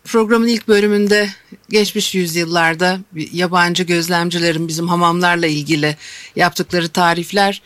Programın 0.04 0.46
ilk 0.46 0.68
bölümünde 0.68 1.30
geçmiş 1.68 2.14
yüzyıllarda 2.14 3.00
yabancı 3.32 3.82
gözlemcilerin 3.82 4.68
bizim 4.68 4.88
hamamlarla 4.88 5.46
ilgili 5.46 5.96
yaptıkları 6.36 6.88
tarifler 6.88 7.62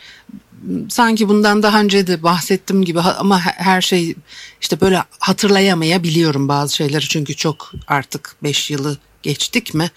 sanki 0.88 1.28
bundan 1.28 1.62
daha 1.62 1.80
önce 1.80 2.06
de 2.06 2.22
bahsettim 2.22 2.84
gibi 2.84 3.00
ama 3.00 3.40
her 3.40 3.80
şey 3.80 4.14
işte 4.60 4.80
böyle 4.80 5.02
hatırlayamayabiliyorum 5.18 6.48
bazı 6.48 6.74
şeyleri 6.74 7.08
çünkü 7.08 7.36
çok 7.36 7.72
artık 7.86 8.36
5 8.42 8.70
yılı 8.70 8.98
geçtik 9.22 9.74
mi? 9.74 9.90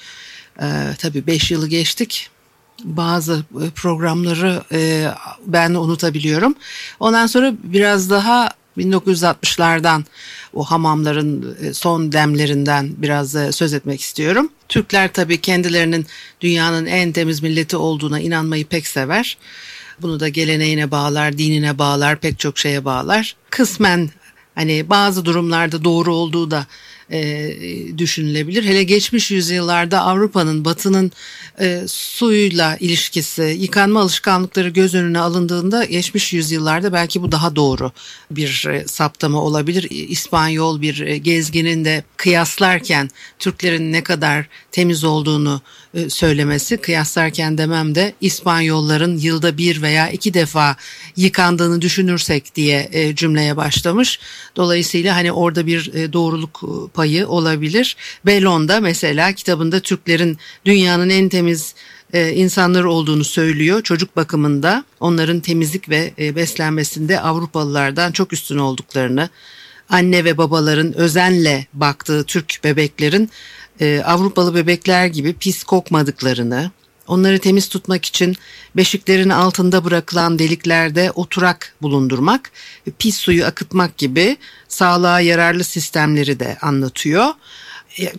Ee, 0.61 0.95
tabii 0.97 1.27
5 1.27 1.51
yılı 1.51 1.67
geçtik 1.67 2.29
bazı 2.83 3.43
e, 3.61 3.69
programları 3.69 4.63
e, 4.71 5.07
ben 5.45 5.73
unutabiliyorum. 5.73 6.55
Ondan 6.99 7.27
sonra 7.27 7.53
biraz 7.63 8.09
daha 8.09 8.49
1960'lardan 8.77 10.03
o 10.53 10.63
hamamların 10.63 11.57
e, 11.61 11.73
son 11.73 12.11
demlerinden 12.11 12.91
biraz 12.97 13.31
söz 13.51 13.73
etmek 13.73 14.01
istiyorum. 14.01 14.49
Türkler 14.69 15.13
tabii 15.13 15.41
kendilerinin 15.41 16.05
dünyanın 16.41 16.85
en 16.85 17.11
temiz 17.11 17.43
milleti 17.43 17.77
olduğuna 17.77 18.19
inanmayı 18.19 18.65
pek 18.65 18.87
sever. 18.87 19.37
Bunu 20.01 20.19
da 20.19 20.29
geleneğine 20.29 20.91
bağlar, 20.91 21.37
dinine 21.37 21.77
bağlar, 21.77 22.19
pek 22.19 22.39
çok 22.39 22.57
şeye 22.57 22.85
bağlar. 22.85 23.35
Kısmen 23.49 24.09
hani 24.55 24.89
bazı 24.89 25.25
durumlarda 25.25 25.83
doğru 25.83 26.13
olduğu 26.15 26.51
da 26.51 26.67
e, 27.11 27.57
düşünülebilir. 27.97 28.63
Hele 28.63 28.83
geçmiş 28.83 29.31
yüzyıllarda 29.31 30.01
Avrupa'nın 30.01 30.65
batının 30.65 31.11
e, 31.59 31.83
suyla 31.87 32.77
ilişkisi, 32.79 33.57
yıkanma 33.59 34.01
alışkanlıkları 34.01 34.69
göz 34.69 34.95
önüne 34.95 35.19
alındığında 35.19 35.85
geçmiş 35.85 36.33
yüzyıllarda 36.33 36.93
belki 36.93 37.21
bu 37.21 37.31
daha 37.31 37.55
doğru 37.55 37.91
bir 38.31 38.65
e, 38.69 38.87
saptama 38.87 39.41
olabilir. 39.41 39.87
İspanyol 39.89 40.81
bir 40.81 40.99
e, 40.99 41.17
gezginin 41.17 41.85
de 41.85 42.03
kıyaslarken 42.17 43.09
Türklerin 43.39 43.93
ne 43.93 44.03
kadar 44.03 44.47
temiz 44.71 45.03
olduğunu 45.03 45.61
söylemesi, 46.07 46.77
kıyaslarken 46.77 47.57
demem 47.57 47.95
de 47.95 48.13
İspanyolların 48.21 49.17
yılda 49.17 49.57
bir 49.57 49.81
veya 49.81 50.09
iki 50.09 50.33
defa 50.33 50.75
yıkandığını 51.15 51.81
düşünürsek 51.81 52.55
diye 52.55 52.89
e, 52.91 53.15
cümleye 53.15 53.57
başlamış. 53.57 54.19
Dolayısıyla 54.55 55.15
hani 55.15 55.31
orada 55.31 55.67
bir 55.67 55.93
e, 55.93 56.13
doğruluk 56.13 56.61
e, 56.63 56.91
payı 56.93 57.27
olabilir. 57.27 57.95
Bellon'da 58.25 58.79
mesela 58.79 59.33
kitabında 59.33 59.79
Türklerin 59.79 60.37
dünyanın 60.65 61.09
en 61.09 61.29
temiz 61.29 61.75
e, 62.13 62.31
insanları 62.31 62.91
olduğunu 62.91 63.23
söylüyor. 63.23 63.81
Çocuk 63.83 64.15
bakımında 64.15 64.83
onların 64.99 65.39
temizlik 65.39 65.89
ve 65.89 66.13
e, 66.19 66.35
beslenmesinde 66.35 67.21
Avrupalılardan 67.21 68.11
çok 68.11 68.33
üstün 68.33 68.57
olduklarını, 68.57 69.29
anne 69.89 70.25
ve 70.25 70.37
babaların 70.37 70.97
özenle 70.97 71.67
baktığı 71.73 72.23
Türk 72.23 72.59
bebeklerin 72.63 73.29
e, 73.79 74.01
Avrupalı 74.05 74.55
bebekler 74.55 75.05
gibi 75.05 75.33
pis 75.33 75.63
kokmadıklarını, 75.63 76.71
onları 77.07 77.39
temiz 77.39 77.67
tutmak 77.69 78.05
için 78.05 78.35
beşiklerin 78.75 79.29
altında 79.29 79.85
bırakılan 79.85 80.39
deliklerde 80.39 81.11
oturak 81.11 81.75
bulundurmak, 81.81 82.51
pis 82.99 83.17
suyu 83.17 83.45
akıtmak 83.45 83.97
gibi 83.97 84.37
sağlığa 84.67 85.19
yararlı 85.19 85.63
sistemleri 85.63 86.39
de 86.39 86.57
anlatıyor. 86.61 87.25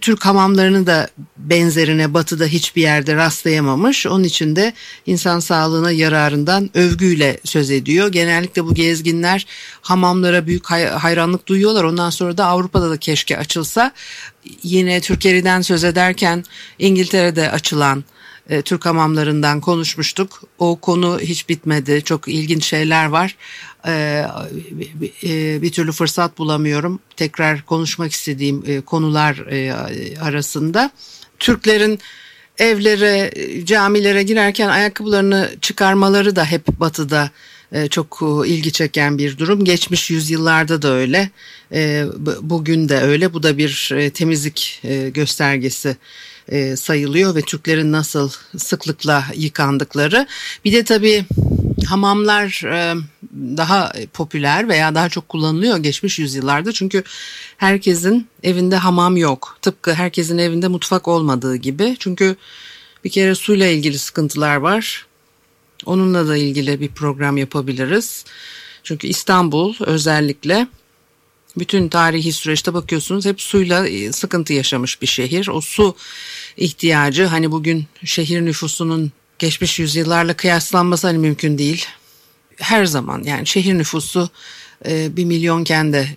Türk 0.00 0.26
hamamlarını 0.26 0.86
da 0.86 1.08
benzerine 1.36 2.14
batıda 2.14 2.44
hiçbir 2.44 2.82
yerde 2.82 3.16
rastlayamamış. 3.16 4.06
Onun 4.06 4.24
için 4.24 4.56
de 4.56 4.72
insan 5.06 5.40
sağlığına 5.40 5.90
yararından 5.90 6.70
övgüyle 6.74 7.40
söz 7.44 7.70
ediyor. 7.70 8.12
Genellikle 8.12 8.64
bu 8.64 8.74
gezginler 8.74 9.46
hamamlara 9.80 10.46
büyük 10.46 10.70
hayranlık 10.70 11.46
duyuyorlar. 11.46 11.84
Ondan 11.84 12.10
sonra 12.10 12.38
da 12.38 12.46
Avrupa'da 12.46 12.90
da 12.90 12.96
keşke 12.96 13.38
açılsa. 13.38 13.92
Yine 14.62 15.00
Türkiye'den 15.00 15.60
söz 15.60 15.84
ederken 15.84 16.44
İngiltere'de 16.78 17.50
açılan 17.50 18.04
e, 18.50 18.62
Türk 18.62 18.86
hamamlarından 18.86 19.60
konuşmuştuk. 19.60 20.42
O 20.58 20.76
konu 20.76 21.20
hiç 21.20 21.48
bitmedi. 21.48 22.02
Çok 22.04 22.28
ilginç 22.28 22.64
şeyler 22.64 23.06
var. 23.06 23.36
E, 23.86 24.24
e, 25.22 25.62
bir 25.62 25.72
türlü 25.72 25.92
fırsat 25.92 26.38
bulamıyorum. 26.38 27.00
Tekrar 27.16 27.62
konuşmak 27.62 28.12
istediğim 28.12 28.62
e, 28.66 28.80
konular 28.80 29.36
e, 29.36 29.74
arasında. 30.20 30.90
Türklerin 31.38 31.98
evlere, 32.58 33.32
camilere 33.64 34.22
girerken 34.22 34.68
ayakkabılarını 34.68 35.50
çıkarmaları 35.60 36.36
da 36.36 36.44
hep 36.44 36.66
batıda 36.66 37.30
e, 37.72 37.88
çok 37.88 38.22
ilgi 38.46 38.72
çeken 38.72 39.18
bir 39.18 39.38
durum. 39.38 39.64
Geçmiş 39.64 40.10
yüzyıllarda 40.10 40.82
da 40.82 40.92
öyle, 40.92 41.18
e, 41.18 41.30
bugün 42.42 42.88
de 42.88 42.96
öyle. 42.96 43.32
Bu 43.32 43.42
da 43.42 43.58
bir 43.58 43.92
e, 43.96 44.10
temizlik 44.10 44.82
göstergesi 45.14 45.96
e, 46.50 46.76
sayılıyor 46.76 47.34
ve 47.34 47.42
Türklerin 47.42 47.92
nasıl 47.92 48.30
sıklıkla 48.58 49.24
yıkandıkları. 49.34 50.26
Bir 50.64 50.72
de 50.72 50.84
tabii 50.84 51.24
hamamlar 51.86 52.62
e, 52.66 52.94
daha 53.56 53.92
popüler 54.12 54.68
veya 54.68 54.94
daha 54.94 55.08
çok 55.08 55.28
kullanılıyor 55.28 55.78
geçmiş 55.78 56.18
yüzyıllarda. 56.18 56.72
Çünkü 56.72 57.02
herkesin 57.56 58.26
evinde 58.42 58.76
hamam 58.76 59.16
yok. 59.16 59.58
Tıpkı 59.62 59.94
herkesin 59.94 60.38
evinde 60.38 60.68
mutfak 60.68 61.08
olmadığı 61.08 61.56
gibi. 61.56 61.96
Çünkü 61.98 62.36
bir 63.04 63.10
kere 63.10 63.34
suyla 63.34 63.66
ilgili 63.66 63.98
sıkıntılar 63.98 64.56
var. 64.56 65.06
Onunla 65.86 66.28
da 66.28 66.36
ilgili 66.36 66.80
bir 66.80 66.88
program 66.88 67.36
yapabiliriz. 67.36 68.24
Çünkü 68.82 69.06
İstanbul 69.06 69.74
özellikle 69.80 70.66
bütün 71.60 71.88
tarihi 71.88 72.32
süreçte 72.32 72.74
bakıyorsunuz 72.74 73.26
hep 73.26 73.40
suyla 73.40 73.88
e, 73.88 74.12
sıkıntı 74.12 74.52
yaşamış 74.52 75.02
bir 75.02 75.06
şehir. 75.06 75.48
O 75.48 75.60
su 75.60 75.96
ihtiyacı 76.56 77.24
hani 77.24 77.50
bugün 77.50 77.86
şehir 78.04 78.40
nüfusunun 78.40 79.12
geçmiş 79.38 79.78
yüzyıllarla 79.78 80.34
kıyaslanması 80.34 81.06
hani 81.06 81.18
mümkün 81.18 81.58
değil. 81.58 81.86
Her 82.56 82.84
zaman 82.84 83.22
yani 83.22 83.46
şehir 83.46 83.74
nüfusu 83.74 84.30
e, 84.86 85.16
bir 85.16 85.24
milyonken 85.24 85.92
de 85.92 86.08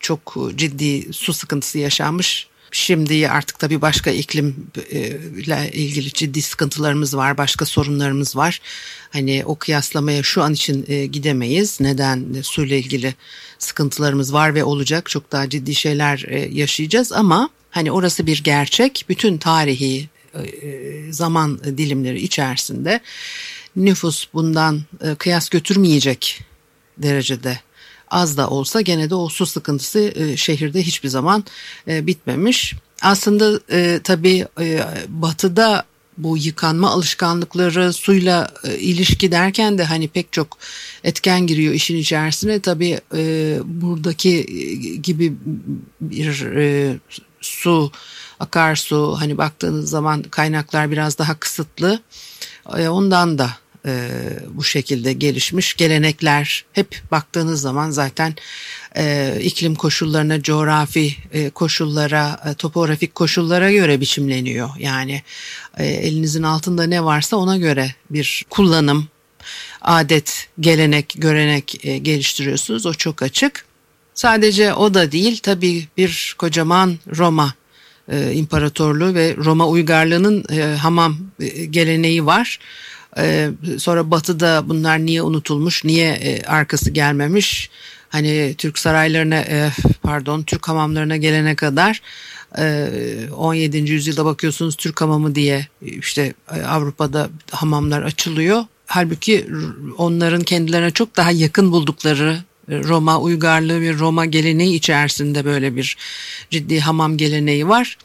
çok 0.00 0.36
ciddi 0.54 1.12
su 1.12 1.32
sıkıntısı 1.32 1.78
yaşanmış. 1.78 2.48
Şimdi 2.76 3.28
artık 3.28 3.58
tabii 3.58 3.80
başka 3.80 4.10
iklimle 4.10 5.70
ilgili 5.72 6.12
ciddi 6.12 6.42
sıkıntılarımız 6.42 7.16
var, 7.16 7.38
başka 7.38 7.64
sorunlarımız 7.64 8.36
var. 8.36 8.60
Hani 9.10 9.42
o 9.46 9.54
kıyaslamaya 9.54 10.22
şu 10.22 10.42
an 10.42 10.52
için 10.52 10.84
e, 10.88 11.06
gidemeyiz. 11.06 11.80
Neden 11.80 12.42
suyla 12.42 12.76
ilgili 12.76 13.14
sıkıntılarımız 13.58 14.32
var 14.32 14.54
ve 14.54 14.64
olacak. 14.64 15.10
Çok 15.10 15.32
daha 15.32 15.48
ciddi 15.48 15.74
şeyler 15.74 16.24
e, 16.28 16.38
yaşayacağız 16.38 17.12
ama 17.12 17.50
hani 17.70 17.92
orası 17.92 18.26
bir 18.26 18.42
gerçek. 18.42 19.04
Bütün 19.08 19.38
tarihi 19.38 20.08
e, 20.34 20.42
zaman 21.12 21.58
dilimleri 21.64 22.20
içerisinde 22.20 23.00
nüfus 23.76 24.26
bundan 24.34 24.82
kıyas 25.18 25.48
götürmeyecek 25.48 26.40
derecede 26.98 27.58
az 28.10 28.36
da 28.36 28.48
olsa 28.48 28.80
gene 28.80 29.10
de 29.10 29.14
o 29.14 29.28
su 29.28 29.46
sıkıntısı 29.46 30.12
e, 30.16 30.36
şehirde 30.36 30.82
hiçbir 30.82 31.08
zaman 31.08 31.44
e, 31.88 32.06
bitmemiş. 32.06 32.74
Aslında 33.02 33.60
e, 33.70 34.00
tabii 34.04 34.46
e, 34.60 34.84
batıda 35.08 35.84
bu 36.18 36.36
yıkanma 36.36 36.90
alışkanlıkları 36.90 37.92
suyla 37.92 38.48
ilişki 38.78 39.32
derken 39.32 39.78
de 39.78 39.84
hani 39.84 40.08
pek 40.08 40.32
çok 40.32 40.58
etken 41.04 41.46
giriyor 41.46 41.74
işin 41.74 41.96
içerisine. 41.96 42.60
Tabii 42.60 43.00
e, 43.14 43.58
buradaki 43.64 44.46
gibi 45.02 45.36
bir 46.00 46.44
su 47.40 47.92
akarsu 48.40 49.16
hani 49.18 49.38
baktığınız 49.38 49.90
zaman 49.90 50.22
kaynaklar 50.22 50.90
biraz 50.90 51.18
daha 51.18 51.34
kısıtlı. 51.34 52.00
Ondan 52.88 53.38
da 53.38 53.50
e, 53.86 54.08
bu 54.50 54.64
şekilde 54.64 55.12
gelişmiş 55.12 55.74
gelenekler 55.74 56.64
hep 56.72 57.02
baktığınız 57.10 57.60
zaman 57.60 57.90
zaten 57.90 58.34
e, 58.96 59.34
iklim 59.42 59.74
koşullarına, 59.74 60.42
coğrafi 60.42 61.16
e, 61.32 61.50
koşullara, 61.50 62.40
e, 62.50 62.54
topografik 62.54 63.14
koşullara 63.14 63.72
göre 63.72 64.00
biçimleniyor. 64.00 64.70
Yani 64.78 65.22
e, 65.78 65.86
elinizin 65.86 66.42
altında 66.42 66.84
ne 66.84 67.04
varsa 67.04 67.36
ona 67.36 67.56
göre 67.56 67.94
bir 68.10 68.44
kullanım, 68.50 69.08
adet, 69.80 70.48
gelenek, 70.60 71.14
görenek 71.18 71.84
e, 71.84 71.98
geliştiriyorsunuz. 71.98 72.86
O 72.86 72.94
çok 72.94 73.22
açık. 73.22 73.64
Sadece 74.14 74.74
o 74.74 74.94
da 74.94 75.12
değil 75.12 75.38
tabii 75.42 75.88
bir 75.96 76.34
kocaman 76.38 76.98
Roma 77.16 77.54
e, 78.08 78.32
İmparatorluğu 78.32 79.14
ve 79.14 79.36
Roma 79.36 79.68
uygarlığının 79.68 80.44
e, 80.52 80.76
hamam 80.76 81.16
e, 81.40 81.64
geleneği 81.64 82.26
var. 82.26 82.58
E, 83.18 83.50
sonra 83.78 84.10
batıda 84.10 84.68
bunlar 84.68 84.98
niye 84.98 85.22
unutulmuş, 85.22 85.84
niye 85.84 86.08
e, 86.12 86.42
arkası 86.42 86.90
gelmemiş? 86.90 87.70
Hani 88.08 88.54
Türk 88.58 88.78
saraylarına 88.78 89.36
e, 89.36 89.70
pardon 90.02 90.42
Türk 90.42 90.68
hamamlarına 90.68 91.16
gelene 91.16 91.54
kadar 91.54 92.02
17. 93.36 93.76
yüzyılda 93.76 94.24
bakıyorsunuz 94.24 94.76
Türk 94.76 95.00
hamamı 95.00 95.34
diye 95.34 95.66
işte 95.82 96.34
Avrupa'da 96.66 97.28
hamamlar 97.50 98.02
açılıyor. 98.02 98.64
Halbuki 98.86 99.46
onların 99.98 100.42
kendilerine 100.42 100.90
çok 100.90 101.16
daha 101.16 101.30
yakın 101.30 101.72
buldukları 101.72 102.38
Roma 102.68 103.20
uygarlığı 103.20 103.80
ve 103.80 103.92
Roma 103.92 104.24
geleneği 104.24 104.74
içerisinde 104.74 105.44
böyle 105.44 105.76
bir 105.76 105.96
ciddi 106.50 106.80
hamam 106.80 107.16
geleneği 107.16 107.68
var. 107.68 107.98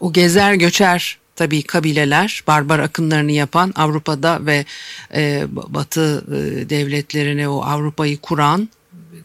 O 0.00 0.12
gezer 0.12 0.54
göçer 0.54 1.18
tabii 1.36 1.62
kabileler 1.62 2.42
barbar 2.46 2.78
akınlarını 2.78 3.32
yapan 3.32 3.72
Avrupa'da 3.76 4.46
ve 4.46 4.64
e, 5.14 5.44
Batı 5.50 6.24
e, 6.28 6.70
devletlerine 6.70 7.48
o 7.48 7.62
Avrupa'yı 7.62 8.18
kuran 8.18 8.68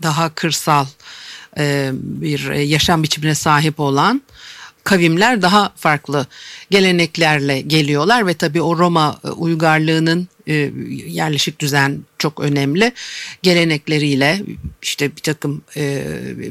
daha 0.04 0.30
kırsal 0.30 0.86
e, 1.58 1.92
bir 1.94 2.52
yaşam 2.52 3.04
biçimine 3.04 3.36
sahip 3.36 3.80
olan 3.80 4.22
kavimler 4.84 5.42
daha 5.42 5.74
farklı 5.76 6.26
geleneklerle 6.70 7.62
geliyorlar 7.62 8.28
ve 8.28 8.34
tabii 8.34 8.62
o 8.62 8.78
Roma 8.78 9.20
e, 9.24 9.28
uygarlığının 9.28 10.28
e, 10.48 10.72
yerleşik 11.08 11.60
düzen 11.60 12.00
çok 12.18 12.40
önemli 12.40 12.92
gelenekleriyle 13.44 14.44
işte 14.82 15.16
bir 15.16 15.22
takım 15.22 15.62
e, 15.78 16.04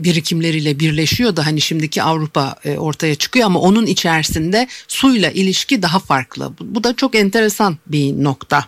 birikimleriyle 0.05 0.81
birleşiyor 0.81 1.37
da 1.37 1.47
hani 1.47 1.61
şimdiki 1.61 2.03
Avrupa 2.03 2.57
ortaya 2.77 3.15
çıkıyor 3.15 3.47
ama 3.47 3.61
onun 3.61 3.87
içerisinde 3.87 4.69
suyla 4.89 5.31
ilişki 5.31 5.83
daha 5.83 5.99
farklı. 5.99 6.53
Bu 6.61 6.85
da 6.85 6.97
çok 6.97 7.15
enteresan 7.15 7.77
bir 7.87 8.25
nokta. 8.25 8.65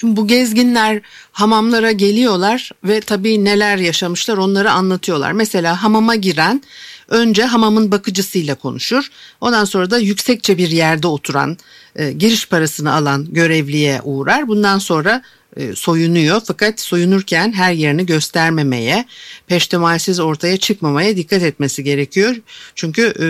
Şimdi 0.00 0.16
bu 0.16 0.26
gezginler 0.26 1.00
hamamlara 1.32 1.92
geliyorlar 1.92 2.70
ve 2.84 3.00
tabii 3.00 3.44
neler 3.44 3.76
yaşamışlar 3.76 4.36
onları 4.36 4.70
anlatıyorlar. 4.70 5.32
Mesela 5.32 5.82
hamama 5.82 6.14
giren 6.14 6.62
önce 7.10 7.44
hamamın 7.44 7.90
bakıcısıyla 7.90 8.54
konuşur. 8.54 9.08
Ondan 9.40 9.64
sonra 9.64 9.90
da 9.90 9.98
yüksekçe 9.98 10.58
bir 10.58 10.68
yerde 10.68 11.06
oturan, 11.06 11.58
e, 11.96 12.12
giriş 12.12 12.48
parasını 12.48 12.92
alan 12.92 13.26
görevliye 13.34 14.00
uğrar. 14.04 14.48
Bundan 14.48 14.78
sonra 14.78 15.22
soyunuyor 15.74 16.40
fakat 16.44 16.80
soyunurken 16.80 17.52
her 17.52 17.72
yerini 17.72 18.06
göstermemeye, 18.06 19.04
peştemalsiz 19.46 20.20
ortaya 20.20 20.56
çıkmamaya 20.56 21.16
dikkat 21.16 21.42
etmesi 21.42 21.84
gerekiyor. 21.84 22.36
Çünkü 22.74 23.02
e, 23.02 23.26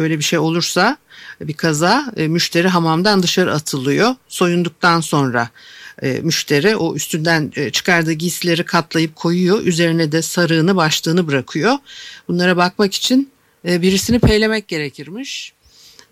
öyle 0.00 0.18
bir 0.18 0.24
şey 0.24 0.38
olursa 0.38 0.96
bir 1.40 1.54
kaza 1.54 2.12
e, 2.16 2.28
müşteri 2.28 2.68
hamamdan 2.68 3.22
dışarı 3.22 3.52
atılıyor. 3.54 4.14
Soyunduktan 4.28 5.00
sonra 5.00 5.48
e, 6.02 6.20
müşteri 6.22 6.76
o 6.76 6.94
üstünden 6.94 7.52
e, 7.56 7.70
çıkardığı 7.70 8.12
giysileri 8.12 8.64
katlayıp 8.64 9.16
koyuyor. 9.16 9.62
Üzerine 9.62 10.12
de 10.12 10.22
sarığını 10.22 10.76
başlığını 10.76 11.26
bırakıyor. 11.26 11.74
Bunlara 12.28 12.56
bakmak 12.56 12.94
için 12.94 13.30
e, 13.68 13.82
birisini 13.82 14.18
peylemek 14.18 14.68
gerekirmiş. 14.68 15.52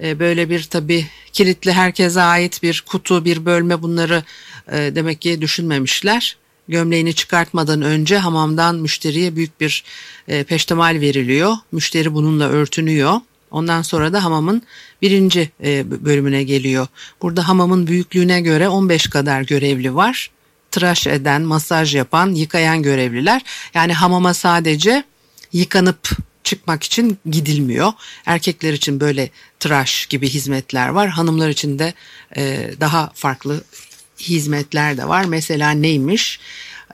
E, 0.02 0.18
böyle 0.18 0.50
bir 0.50 0.62
tabi 0.62 1.06
kilitli 1.32 1.72
herkese 1.72 2.20
ait 2.20 2.62
bir 2.62 2.84
kutu 2.86 3.24
bir 3.24 3.44
bölme 3.44 3.82
bunları 3.82 4.22
e, 4.72 4.94
demek 4.94 5.20
ki 5.20 5.40
düşünmemişler. 5.40 6.36
Gömleğini 6.68 7.14
çıkartmadan 7.14 7.82
önce 7.82 8.18
hamamdan 8.18 8.76
müşteriye 8.76 9.36
büyük 9.36 9.60
bir 9.60 9.84
e, 10.28 10.44
peştemal 10.44 11.00
veriliyor. 11.00 11.56
Müşteri 11.72 12.14
bununla 12.14 12.48
örtünüyor. 12.48 13.20
Ondan 13.50 13.82
sonra 13.82 14.12
da 14.12 14.24
hamamın 14.24 14.62
birinci 15.02 15.50
e, 15.64 15.90
bölümüne 16.04 16.42
geliyor. 16.42 16.86
Burada 17.22 17.48
hamamın 17.48 17.86
büyüklüğüne 17.86 18.40
göre 18.40 18.68
15 18.68 19.06
kadar 19.06 19.42
görevli 19.42 19.94
var. 19.94 20.30
Tıraş 20.70 21.06
eden, 21.06 21.42
masaj 21.42 21.94
yapan, 21.94 22.30
yıkayan 22.34 22.82
görevliler. 22.82 23.42
Yani 23.74 23.92
hamama 23.92 24.34
sadece 24.34 25.04
yıkanıp 25.52 26.10
çıkmak 26.44 26.82
için 26.82 27.18
gidilmiyor. 27.30 27.92
Erkekler 28.26 28.72
için 28.72 29.00
böyle 29.00 29.30
tıraş 29.60 30.06
gibi 30.06 30.28
hizmetler 30.28 30.88
var. 30.88 31.08
Hanımlar 31.08 31.48
için 31.48 31.78
de 31.78 31.94
e, 32.36 32.70
daha 32.80 33.10
farklı 33.14 33.64
hizmetler 34.20 34.96
de 34.96 35.08
var. 35.08 35.24
Mesela 35.24 35.70
neymiş? 35.70 36.40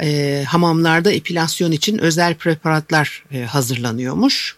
E, 0.00 0.44
hamamlarda 0.48 1.12
epilasyon 1.12 1.72
için 1.72 1.98
özel 1.98 2.34
preparatlar 2.34 3.24
e, 3.32 3.42
hazırlanıyormuş. 3.42 4.56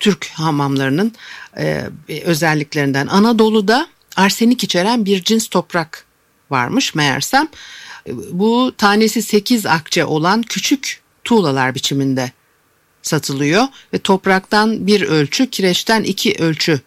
Türk 0.00 0.30
hamamlarının 0.34 1.12
e, 1.58 1.90
özelliklerinden. 2.24 3.06
Anadolu'da 3.06 3.88
arsenik 4.16 4.64
içeren 4.64 5.04
bir 5.04 5.22
cins 5.22 5.48
toprak 5.48 6.04
varmış 6.50 6.94
meğersem. 6.94 7.48
Bu 8.30 8.72
tanesi 8.78 9.22
8 9.22 9.66
akçe 9.66 10.04
olan 10.04 10.42
küçük 10.42 11.00
tuğlalar 11.24 11.74
biçiminde 11.74 12.32
satılıyor 13.02 13.64
ve 13.94 13.98
topraktan 13.98 14.86
bir 14.86 15.02
ölçü, 15.02 15.50
kireçten 15.50 16.02
iki 16.02 16.34
ölçü 16.38 16.80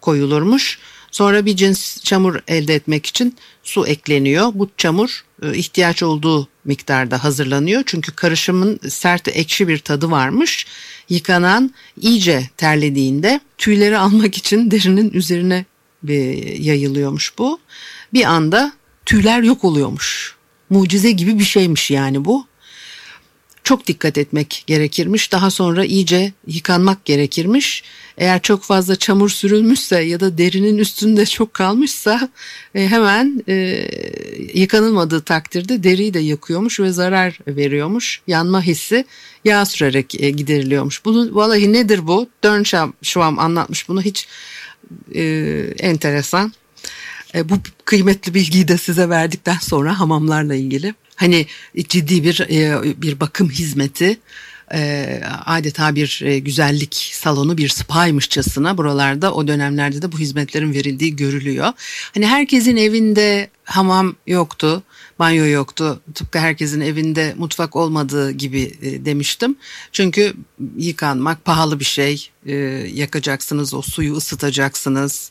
koyulurmuş. 0.00 0.78
Sonra 1.12 1.46
bir 1.46 1.56
cins 1.56 2.04
çamur 2.04 2.36
elde 2.48 2.74
etmek 2.74 3.06
için 3.06 3.36
su 3.62 3.86
ekleniyor. 3.86 4.50
Bu 4.54 4.70
çamur 4.76 5.24
e, 5.42 5.54
ihtiyaç 5.54 6.02
olduğu 6.02 6.48
miktarda 6.64 7.24
hazırlanıyor. 7.24 7.82
Çünkü 7.86 8.12
karışımın 8.12 8.80
sert 8.88 9.28
ekşi 9.28 9.68
bir 9.68 9.78
tadı 9.78 10.10
varmış. 10.10 10.66
Yıkanan 11.08 11.74
iyice 12.00 12.50
terlediğinde 12.56 13.40
tüyleri 13.58 13.98
almak 13.98 14.36
için 14.36 14.70
derinin 14.70 15.10
üzerine 15.10 15.64
e, 16.08 16.14
yayılıyormuş 16.62 17.38
bu. 17.38 17.60
Bir 18.12 18.24
anda 18.24 18.72
tüyler 19.06 19.42
yok 19.42 19.64
oluyormuş. 19.64 20.36
Mucize 20.70 21.10
gibi 21.10 21.38
bir 21.38 21.44
şeymiş 21.44 21.90
yani 21.90 22.24
bu 22.24 22.46
çok 23.64 23.86
dikkat 23.86 24.18
etmek 24.18 24.64
gerekirmiş. 24.66 25.32
Daha 25.32 25.50
sonra 25.50 25.84
iyice 25.84 26.32
yıkanmak 26.46 27.04
gerekirmiş. 27.04 27.82
Eğer 28.18 28.42
çok 28.42 28.62
fazla 28.62 28.96
çamur 28.96 29.28
sürülmüşse 29.28 30.00
ya 30.00 30.20
da 30.20 30.38
derinin 30.38 30.78
üstünde 30.78 31.26
çok 31.26 31.54
kalmışsa 31.54 32.28
e, 32.74 32.88
hemen 32.88 33.44
e, 33.48 33.86
yıkanılmadığı 34.54 35.20
takdirde 35.20 35.82
deriyi 35.82 36.14
de 36.14 36.18
yakıyormuş 36.18 36.80
ve 36.80 36.92
zarar 36.92 37.38
veriyormuş. 37.46 38.20
Yanma 38.26 38.62
hissi 38.62 39.04
yağ 39.44 39.64
sürerek 39.66 40.20
e, 40.20 40.30
gideriliyormuş. 40.30 41.04
Bunu 41.04 41.34
vallahi 41.34 41.72
nedir 41.72 42.06
bu? 42.06 42.28
Şu 43.02 43.22
an 43.22 43.36
anlatmış 43.36 43.88
bunu 43.88 44.02
hiç 44.02 44.28
e, 45.14 45.22
enteresan. 45.78 46.52
E, 47.34 47.48
bu 47.48 47.54
kıymetli 47.84 48.34
bilgiyi 48.34 48.68
de 48.68 48.78
size 48.78 49.08
verdikten 49.08 49.58
sonra 49.58 50.00
hamamlarla 50.00 50.54
ilgili 50.54 50.94
hani 51.16 51.46
ciddi 51.88 52.24
bir 52.24 52.40
e, 52.40 52.82
bir 53.02 53.20
bakım 53.20 53.50
hizmeti 53.50 54.18
e, 54.72 55.20
adeta 55.46 55.94
bir 55.94 56.20
e, 56.24 56.38
güzellik 56.38 56.94
salonu 57.14 57.58
bir 57.58 57.68
spaymışçasına 57.68 58.78
buralarda 58.78 59.34
o 59.34 59.48
dönemlerde 59.48 60.02
de 60.02 60.12
bu 60.12 60.18
hizmetlerin 60.18 60.74
verildiği 60.74 61.16
görülüyor. 61.16 61.72
Hani 62.14 62.26
herkesin 62.26 62.76
evinde 62.76 63.50
hamam 63.64 64.16
yoktu, 64.26 64.82
banyo 65.18 65.46
yoktu. 65.46 66.00
Tıpkı 66.14 66.38
herkesin 66.38 66.80
evinde 66.80 67.34
mutfak 67.38 67.76
olmadığı 67.76 68.30
gibi 68.30 68.72
demiştim. 69.04 69.56
Çünkü 69.92 70.34
yıkanmak 70.76 71.44
pahalı 71.44 71.80
bir 71.80 71.84
şey. 71.84 72.30
Yakacaksınız, 72.94 73.74
o 73.74 73.82
suyu 73.82 74.14
ısıtacaksınız 74.14 75.30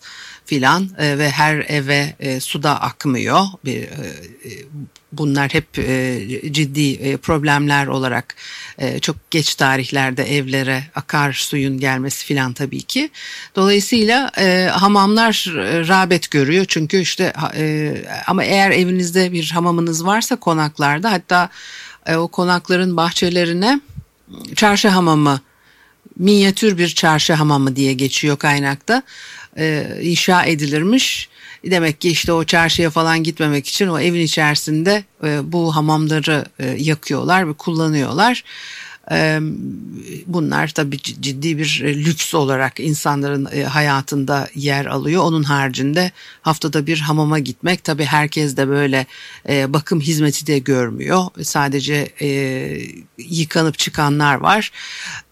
filan 0.51 0.89
ve 0.99 1.29
her 1.29 1.65
eve 1.67 2.15
su 2.39 2.63
da 2.63 2.81
akmıyor. 2.81 3.45
Bir 3.65 3.87
bunlar 5.11 5.53
hep 5.53 5.79
e, 5.79 6.19
ciddi 6.51 6.91
e, 6.93 7.17
problemler 7.17 7.87
olarak 7.87 8.35
e, 8.77 8.99
çok 8.99 9.31
geç 9.31 9.55
tarihlerde 9.55 10.35
evlere 10.35 10.83
akar 10.95 11.33
suyun 11.33 11.79
gelmesi 11.79 12.25
filan 12.25 12.53
tabii 12.53 12.81
ki. 12.81 13.09
Dolayısıyla 13.55 14.31
e, 14.37 14.69
hamamlar 14.71 15.53
e, 15.57 15.87
rağbet 15.87 16.31
görüyor 16.31 16.65
çünkü 16.67 16.97
işte 16.97 17.33
e, 17.55 17.93
ama 18.27 18.43
eğer 18.43 18.71
evinizde 18.71 19.31
bir 19.31 19.51
hamamınız 19.51 20.05
varsa 20.05 20.35
konaklarda 20.35 21.11
hatta 21.11 21.49
e, 22.05 22.15
o 22.15 22.27
konakların 22.27 22.97
bahçelerine 22.97 23.81
çarşı 24.55 24.87
hamamı 24.87 25.41
minyatür 26.19 26.77
bir 26.77 26.87
çarşı 26.87 27.33
hamamı 27.33 27.75
diye 27.75 27.93
geçiyor 27.93 28.37
kaynakta. 28.37 29.03
E, 29.57 29.97
inşa 30.01 30.43
edilirmiş. 30.43 31.29
Demek 31.65 32.01
ki 32.01 32.09
işte 32.09 32.33
o 32.33 32.43
çarşıya 32.43 32.89
falan 32.89 33.23
gitmemek 33.23 33.67
için 33.67 33.87
o 33.87 33.99
evin 33.99 34.21
içerisinde 34.21 35.03
e, 35.23 35.51
bu 35.51 35.75
hamamları 35.75 36.45
e, 36.59 36.67
yakıyorlar 36.67 37.49
ve 37.49 37.53
kullanıyorlar. 37.53 38.43
Bunlar 40.27 40.67
tabii 40.67 40.97
ciddi 40.97 41.57
bir 41.57 41.81
e, 41.85 42.05
lüks 42.05 42.33
olarak 42.33 42.79
insanların 42.79 43.47
e, 43.51 43.63
hayatında 43.63 44.47
yer 44.55 44.85
alıyor. 44.85 45.23
Onun 45.23 45.43
haricinde 45.43 46.11
haftada 46.41 46.87
bir 46.87 46.99
hamama 46.99 47.39
gitmek 47.39 47.83
tabii 47.83 48.05
herkes 48.05 48.57
de 48.57 48.67
böyle 48.67 49.05
e, 49.49 49.73
bakım 49.73 50.01
hizmeti 50.01 50.47
de 50.47 50.59
görmüyor. 50.59 51.23
Sadece 51.43 52.11
yıkanıp 53.17 53.77
çıkanlar 53.77 54.35
var. 54.35 54.71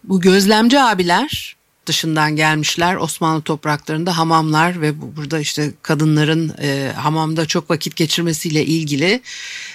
Bu 0.04 0.22
gözlemci 0.22 0.80
abiler 0.80 1.59
dışından 1.90 2.36
gelmişler. 2.36 2.96
Osmanlı 2.96 3.42
topraklarında 3.42 4.18
hamamlar 4.18 4.82
ve 4.82 5.16
burada 5.18 5.40
işte 5.40 5.72
kadınların 5.82 6.54
e, 6.62 6.92
hamamda 6.96 7.46
çok 7.46 7.70
vakit 7.70 7.96
geçirmesiyle 7.96 8.66
ilgili 8.66 9.22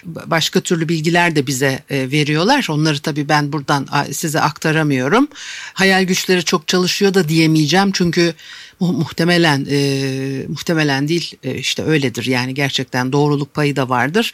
başka 0.05 0.61
türlü 0.61 0.89
bilgiler 0.89 1.37
de 1.37 1.47
bize 1.47 1.83
e, 1.91 2.11
veriyorlar. 2.11 2.67
Onları 2.71 2.99
tabii 2.99 3.29
ben 3.29 3.53
buradan 3.53 3.89
size 4.13 4.41
aktaramıyorum. 4.41 5.29
Hayal 5.75 6.05
güçleri 6.05 6.45
çok 6.45 6.69
çalışıyor 6.69 7.15
da 7.15 7.29
diyemeyeceğim. 7.29 7.93
Çünkü 7.93 8.35
muhtemelen 8.81 9.67
e, 9.71 10.47
muhtemelen 10.49 11.09
değil 11.09 11.37
e, 11.43 11.55
işte 11.55 11.83
öyledir. 11.83 12.27
Yani 12.27 12.55
gerçekten 12.55 13.13
doğruluk 13.13 13.55
payı 13.55 13.77
da 13.77 13.89
vardır. 13.89 14.33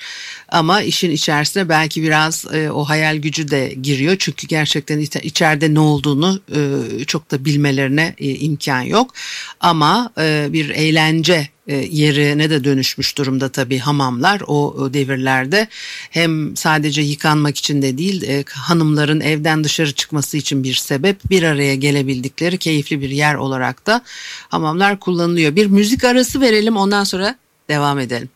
Ama 0.48 0.82
işin 0.82 1.10
içerisine 1.10 1.68
belki 1.68 2.02
biraz 2.02 2.44
e, 2.52 2.70
o 2.70 2.84
hayal 2.84 3.16
gücü 3.16 3.50
de 3.50 3.74
giriyor. 3.82 4.16
Çünkü 4.18 4.46
gerçekten 4.46 4.98
içeride 5.22 5.74
ne 5.74 5.80
olduğunu 5.80 6.40
e, 6.54 7.04
çok 7.04 7.30
da 7.30 7.44
bilmelerine 7.70 8.14
e, 8.18 8.28
imkan 8.34 8.80
yok 8.80 9.14
ama 9.60 10.12
e, 10.18 10.48
bir 10.52 10.70
eğlence 10.70 11.48
e, 11.66 11.74
yerine 11.76 12.50
de 12.50 12.64
dönüşmüş 12.64 13.18
durumda 13.18 13.48
tabii 13.48 13.78
hamamlar 13.78 14.42
o 14.46 14.88
devirlerde. 14.92 15.68
Hem 16.10 16.56
sadece 16.56 17.02
yıkanmak 17.02 17.58
için 17.58 17.82
de 17.82 17.98
değil 17.98 18.44
hanımların 18.50 19.20
evden 19.20 19.64
dışarı 19.64 19.92
çıkması 19.92 20.36
için 20.36 20.64
bir 20.64 20.74
sebep 20.74 21.30
bir 21.30 21.42
araya 21.42 21.74
gelebildikleri 21.74 22.58
keyifli 22.58 23.00
bir 23.00 23.10
yer 23.10 23.34
olarak 23.34 23.86
da 23.86 24.02
hamamlar 24.48 25.00
kullanılıyor. 25.00 25.56
Bir 25.56 25.66
müzik 25.66 26.04
arası 26.04 26.40
verelim 26.40 26.76
ondan 26.76 27.04
sonra 27.04 27.36
devam 27.68 27.98
edelim. 27.98 28.28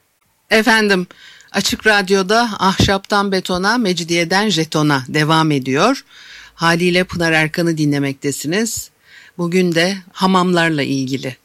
Efendim 0.50 1.06
Açık 1.52 1.86
Radyo'da 1.86 2.50
Ahşaptan 2.58 3.32
Betona, 3.32 3.78
Mecidiyeden 3.78 4.48
Jeton'a 4.48 5.04
devam 5.08 5.50
ediyor. 5.50 6.04
Haliyle 6.54 7.04
Pınar 7.04 7.32
Erkan'ı 7.32 7.78
dinlemektesiniz. 7.78 8.90
Bugün 9.38 9.74
de 9.74 9.96
hamamlarla 10.12 10.82
ilgili 10.82 11.36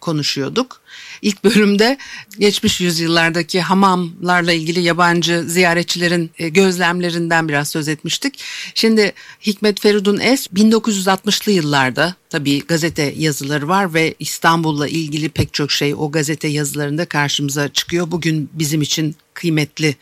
konuşuyorduk. 0.00 0.80
İlk 1.22 1.44
bölümde 1.44 1.98
geçmiş 2.38 2.80
yüzyıllardaki 2.80 3.60
hamamlarla 3.60 4.52
ilgili 4.52 4.80
yabancı 4.80 5.44
ziyaretçilerin 5.46 6.30
e, 6.38 6.48
gözlemlerinden 6.48 7.48
biraz 7.48 7.68
söz 7.68 7.88
etmiştik. 7.88 8.40
Şimdi 8.74 9.12
Hikmet 9.46 9.80
Feridun 9.80 10.18
Es 10.20 10.46
1960'lı 10.46 11.52
yıllarda 11.52 12.14
tabii 12.30 12.66
gazete 12.66 13.14
yazıları 13.16 13.68
var 13.68 13.94
ve 13.94 14.14
İstanbul'la 14.18 14.88
ilgili 14.88 15.28
pek 15.28 15.54
çok 15.54 15.70
şey 15.70 15.94
o 15.94 16.10
gazete 16.10 16.48
yazılarında 16.48 17.04
karşımıza 17.04 17.68
çıkıyor. 17.68 18.10
Bugün 18.10 18.50
bizim 18.52 18.82
için 18.82 19.16
kıymetli 19.36 19.96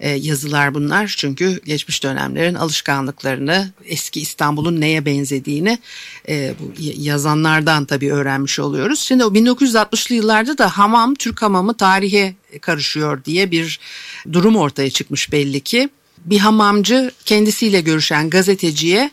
e, 0.00 0.10
yazılar 0.10 0.74
bunlar. 0.74 1.14
Çünkü 1.16 1.60
geçmiş 1.64 2.02
dönemlerin 2.02 2.54
alışkanlıklarını, 2.54 3.72
eski 3.84 4.20
İstanbul'un 4.20 4.80
neye 4.80 5.04
benzediğini 5.04 5.78
e, 6.28 6.54
bu 6.60 6.72
yazanlardan 6.78 7.84
tabii 7.84 8.12
öğrenmiş 8.12 8.58
oluyoruz. 8.58 9.00
Şimdi 9.00 9.24
o 9.24 9.28
1960'lı 9.28 10.14
yıllarda 10.14 10.58
da 10.58 10.78
hamam, 10.78 11.14
Türk 11.14 11.42
hamamı 11.42 11.76
tarihe 11.76 12.34
karışıyor 12.60 13.24
diye 13.24 13.50
bir 13.50 13.80
durum 14.32 14.56
ortaya 14.56 14.90
çıkmış 14.90 15.32
belli 15.32 15.60
ki. 15.60 15.88
Bir 16.18 16.38
hamamcı 16.38 17.10
kendisiyle 17.24 17.80
görüşen 17.80 18.30
gazeteciye 18.30 19.10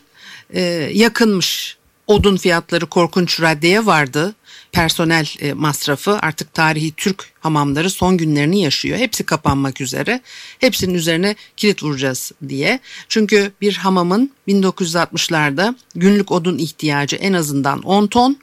e, 0.50 0.60
yakınmış. 0.92 1.76
Odun 2.06 2.36
fiyatları 2.36 2.86
korkunç 2.86 3.40
raddeye 3.40 3.86
vardı 3.86 4.34
personel 4.74 5.26
e, 5.40 5.52
masrafı 5.52 6.18
artık 6.22 6.54
tarihi 6.54 6.92
Türk 6.92 7.32
hamamları 7.40 7.90
son 7.90 8.16
günlerini 8.16 8.62
yaşıyor. 8.62 8.98
Hepsi 8.98 9.24
kapanmak 9.24 9.80
üzere. 9.80 10.20
Hepsinin 10.58 10.94
üzerine 10.94 11.36
kilit 11.56 11.82
vuracağız 11.82 12.32
diye. 12.48 12.80
Çünkü 13.08 13.52
bir 13.60 13.76
hamamın 13.76 14.30
1960'larda 14.48 15.74
günlük 15.94 16.32
odun 16.32 16.58
ihtiyacı 16.58 17.16
en 17.16 17.32
azından 17.32 17.82
10 17.82 18.06
ton 18.06 18.38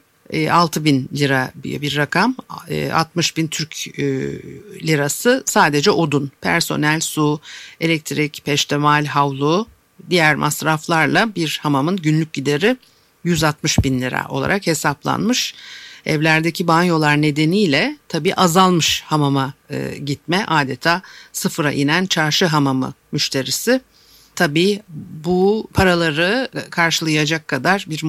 6 0.51 0.79
e, 0.79 0.85
bin 0.85 1.09
lira 1.17 1.51
bir 1.55 1.97
rakam 1.97 2.35
60 2.93 3.31
e, 3.31 3.35
bin 3.35 3.47
Türk 3.47 3.87
lirası 4.83 5.43
sadece 5.45 5.91
odun 5.91 6.31
personel 6.41 6.99
su 6.99 7.39
elektrik 7.81 8.41
peştemal 8.45 9.05
havlu 9.05 9.67
diğer 10.09 10.35
masraflarla 10.35 11.35
bir 11.35 11.59
hamamın 11.63 11.97
günlük 11.97 12.33
gideri 12.33 12.77
160 13.23 13.83
bin 13.83 14.01
lira 14.01 14.25
olarak 14.29 14.67
hesaplanmış 14.67 15.55
evlerdeki 16.05 16.67
banyolar 16.67 17.21
nedeniyle 17.21 17.97
tabii 18.07 18.35
azalmış 18.35 19.01
hamama 19.05 19.53
e, 19.69 19.97
gitme 20.05 20.45
adeta 20.47 21.01
sıfıra 21.33 21.71
inen 21.71 22.05
çarşı 22.05 22.45
hamamı 22.45 22.93
müşterisi. 23.11 23.81
Tabii 24.35 24.81
bu 25.25 25.67
paraları 25.73 26.49
karşılayacak 26.69 27.47
kadar 27.47 27.85
bir 27.89 28.03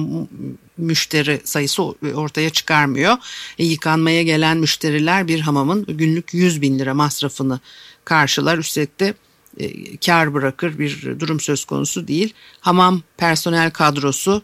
müşteri 0.77 1.41
sayısı 1.43 1.83
ortaya 2.15 2.49
çıkarmıyor. 2.49 3.17
E, 3.57 3.65
yıkanmaya 3.65 4.23
gelen 4.23 4.57
müşteriler 4.57 5.27
bir 5.27 5.39
hamamın 5.39 5.85
günlük 5.85 6.33
100 6.33 6.61
bin 6.61 6.79
lira 6.79 6.93
masrafını 6.93 7.59
karşılar. 8.05 8.57
Üstelik 8.57 8.99
de 8.99 9.13
e, 9.59 9.97
kar 9.97 10.33
bırakır 10.33 10.79
bir 10.79 11.19
durum 11.19 11.39
söz 11.39 11.65
konusu 11.65 12.07
değil. 12.07 12.33
Hamam 12.59 13.01
personel 13.17 13.71
kadrosu 13.71 14.41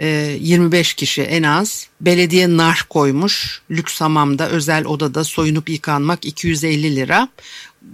25 0.00 0.92
e, 0.92 0.96
kişi 0.96 1.22
en 1.22 1.42
az. 1.42 1.86
Belediye 2.00 2.56
nar 2.56 2.86
koymuş. 2.90 3.62
Lüks 3.70 4.00
hamamda 4.00 4.48
özel 4.48 4.84
odada 4.84 5.24
soyunup 5.24 5.68
yıkanmak 5.68 6.24
250 6.24 6.96
lira. 6.96 7.28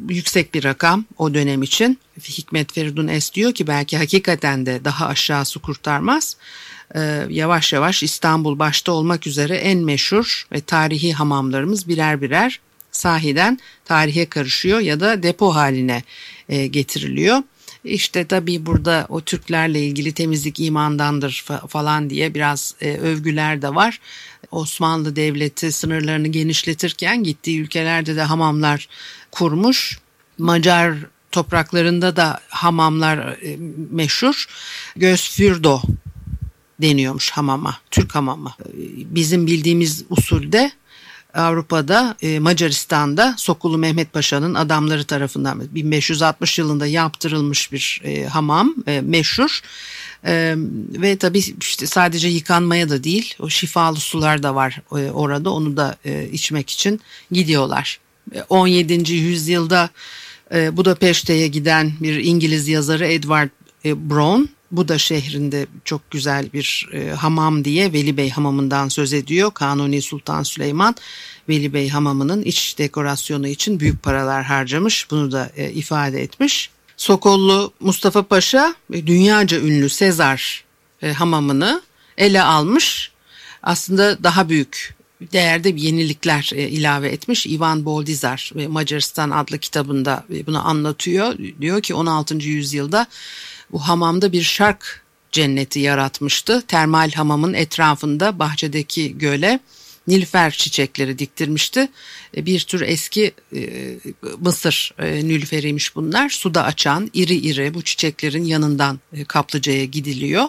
Yüksek 0.09 0.55
bir 0.55 0.65
rakam 0.65 1.05
o 1.19 1.35
dönem 1.35 1.63
için. 1.63 1.99
Hikmet 2.29 2.73
Feridun 2.73 3.09
Es 3.09 3.35
diyor 3.35 3.55
ki 3.55 3.67
belki 3.67 3.97
hakikaten 3.97 4.67
de 4.67 4.85
daha 4.85 5.07
aşağısı 5.07 5.59
kurtarmaz. 5.59 6.37
Ee, 6.95 7.27
yavaş 7.29 7.73
yavaş 7.73 8.03
İstanbul 8.03 8.59
başta 8.59 8.93
olmak 8.93 9.27
üzere 9.27 9.57
en 9.57 9.79
meşhur 9.79 10.47
ve 10.53 10.61
tarihi 10.61 11.13
hamamlarımız 11.13 11.89
birer 11.89 12.23
birer 12.23 12.61
sahiden 12.93 13.59
tarihe 13.85 14.27
karışıyor 14.27 14.81
ya 14.81 15.01
da 15.01 15.23
depo 15.23 15.55
haline 15.55 16.03
e, 16.49 16.67
getiriliyor. 16.67 17.43
İşte 17.85 18.27
tabii 18.27 18.67
burada 18.67 19.07
o 19.09 19.21
Türklerle 19.21 19.83
ilgili 19.83 20.13
temizlik 20.13 20.61
imandandır 20.61 21.45
falan 21.69 22.11
diye 22.11 22.35
biraz 22.35 22.75
e, 22.81 22.97
övgüler 22.97 23.63
de 23.63 23.75
var. 23.75 24.01
Osmanlı 24.51 25.17
Devleti 25.17 25.73
sınırlarını 25.73 26.29
genişletirken 26.29 27.23
gittiği 27.23 27.61
ülkelerde 27.61 28.17
de 28.17 28.23
hamamlar 28.23 28.89
kurmuş. 29.31 29.99
Macar 30.39 30.95
topraklarında 31.33 32.17
da 32.17 32.41
hamamlar 32.49 33.19
e, 33.19 33.57
meşhur. 33.91 34.47
Gözfürdo 34.97 35.83
deniyormuş 36.83 37.31
hamama, 37.31 37.79
Türk 37.91 38.15
hamama. 38.15 38.57
Bizim 38.95 39.47
bildiğimiz 39.47 40.05
usulde 40.11 40.73
Avrupa'da 41.35 42.17
e, 42.23 42.39
Macaristan'da 42.39 43.35
Sokulu 43.39 43.79
Mehmet 43.79 44.13
Paşa'nın 44.13 44.55
adamları 44.55 45.05
tarafından 45.05 45.75
1560 45.75 46.59
yılında 46.59 46.87
yaptırılmış 46.87 47.73
bir 47.73 48.01
e, 48.05 48.27
hamam 48.27 48.75
e, 48.87 49.01
meşhur. 49.01 49.61
Ee, 50.25 50.55
ve 50.93 51.17
tabii 51.17 51.39
işte 51.61 51.87
sadece 51.87 52.29
yıkanmaya 52.29 52.89
da 52.89 53.05
değil 53.05 53.35
o 53.41 53.49
şifalı 53.49 53.97
sular 53.97 54.43
da 54.43 54.55
var 54.55 54.83
e, 54.93 55.11
orada 55.11 55.51
onu 55.51 55.77
da 55.77 55.97
e, 56.05 56.29
içmek 56.33 56.71
için 56.71 57.01
gidiyorlar. 57.33 58.01
17. 58.49 59.13
yüzyılda 59.13 59.91
e, 60.55 60.77
Budapeşte'ye 60.77 61.49
giden 61.49 61.93
bir 62.01 62.25
İngiliz 62.25 62.69
yazarı 62.69 63.07
Edward 63.07 63.49
e, 63.85 64.11
Brown 64.11 64.58
bu 64.71 64.89
da 64.89 64.99
şehrinde 64.99 65.67
çok 65.85 66.11
güzel 66.11 66.53
bir 66.53 66.89
e, 66.93 67.11
hamam 67.11 67.65
diye 67.65 67.93
Veli 67.93 68.17
Bey 68.17 68.31
Hamamı'ndan 68.31 68.89
söz 68.89 69.13
ediyor. 69.13 69.51
Kanuni 69.55 70.03
Sultan 70.03 70.43
Süleyman 70.43 70.95
Veli 71.49 71.73
Bey 71.73 71.89
Hamamı'nın 71.89 72.43
iç 72.43 72.79
dekorasyonu 72.79 73.49
için 73.49 73.81
büyük 73.81 74.03
paralar 74.03 74.45
harcamış. 74.45 75.11
Bunu 75.11 75.33
da 75.33 75.51
e, 75.57 75.71
ifade 75.71 76.23
etmiş. 76.23 76.71
Sokollu 76.97 77.73
Mustafa 77.81 78.23
Paşa 78.23 78.75
e, 78.93 79.07
dünyaca 79.07 79.61
ünlü 79.61 79.89
Sezar 79.89 80.65
e, 81.03 81.13
hamamını 81.13 81.83
ele 82.19 82.43
almış. 82.43 83.11
Aslında 83.63 84.23
daha 84.25 84.49
büyük 84.49 84.99
değerde 85.33 85.69
yenilikler 85.77 86.51
e, 86.55 86.69
ilave 86.69 87.09
etmiş. 87.09 87.47
Ivan 87.47 87.85
Boldizar 87.85 88.53
ve 88.57 88.67
Macaristan 88.67 89.31
adlı 89.31 89.59
kitabında 89.59 90.25
bunu 90.47 90.69
anlatıyor. 90.69 91.39
Diyor 91.61 91.83
ki 91.83 91.95
16. 91.95 92.37
yüzyılda 92.37 93.07
bu 93.73 93.79
hamamda 93.79 94.33
bir 94.33 94.43
şark 94.43 95.03
cenneti 95.33 95.81
yaratmıştı. 95.81 96.63
Termal 96.69 97.11
hamamın 97.11 97.55
etrafında 97.55 98.39
bahçedeki 98.39 99.19
göle 99.19 99.61
nilüfer 100.09 100.51
çiçekleri 100.51 101.19
diktirmişti. 101.19 101.89
E, 102.37 102.47
bir 102.47 102.61
tür 102.61 102.81
eski 102.81 103.33
e, 103.57 103.61
Mısır 104.41 104.95
e, 104.99 105.15
nilüferiymiş 105.15 105.97
bunlar. 105.97 106.29
Suda 106.29 106.65
açan 106.65 107.11
iri 107.15 107.35
iri 107.35 107.75
bu 107.75 107.83
çiçeklerin 107.83 108.45
yanından 108.45 109.01
e, 109.13 109.25
kaplıcaya 109.25 109.85
gidiliyor. 109.85 110.45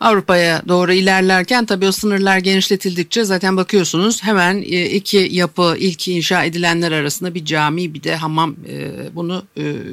Avrupa'ya 0.00 0.62
doğru 0.68 0.92
ilerlerken 0.92 1.66
tabii 1.66 1.86
o 1.86 1.92
sınırlar 1.92 2.38
genişletildikçe 2.38 3.24
zaten 3.24 3.56
bakıyorsunuz 3.56 4.22
hemen 4.22 4.62
e, 4.62 4.90
iki 4.90 5.28
yapı 5.30 5.76
ilk 5.78 6.08
inşa 6.08 6.44
edilenler 6.44 6.92
arasında 6.92 7.34
bir 7.34 7.44
cami 7.44 7.94
bir 7.94 8.02
de 8.02 8.16
hamam 8.16 8.56
e, 8.68 8.90
bunu 9.14 9.44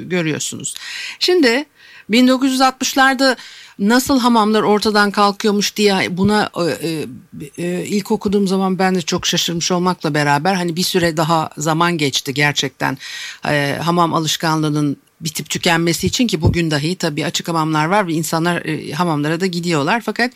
görüyorsunuz. 0.06 0.74
Şimdi 1.18 1.64
1960'larda 2.10 3.36
nasıl 3.78 4.20
hamamlar 4.20 4.62
ortadan 4.62 5.10
kalkıyormuş 5.10 5.76
diye 5.76 6.16
buna 6.16 6.50
e, 6.82 7.06
e, 7.58 7.84
ilk 7.86 8.10
okuduğum 8.10 8.48
zaman 8.48 8.78
ben 8.78 8.94
de 8.94 9.02
çok 9.02 9.26
şaşırmış 9.26 9.72
olmakla 9.72 10.14
beraber 10.14 10.54
hani 10.54 10.76
bir 10.76 10.82
süre 10.82 11.16
daha 11.16 11.50
zaman 11.58 11.98
geçti 11.98 12.34
gerçekten 12.34 12.98
e, 13.48 13.78
hamam 13.82 14.14
alışkanlığının 14.14 14.96
bitip 15.20 15.50
tükenmesi 15.50 16.06
için 16.06 16.26
ki 16.26 16.42
bugün 16.42 16.70
dahi 16.70 16.96
tabii 16.96 17.26
açık 17.26 17.48
hamamlar 17.48 17.86
var 17.86 18.06
ve 18.06 18.12
insanlar 18.12 18.64
e, 18.64 18.92
hamamlara 18.92 19.40
da 19.40 19.46
gidiyorlar. 19.46 20.00
Fakat 20.00 20.32